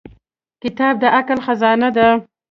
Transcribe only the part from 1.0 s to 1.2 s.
د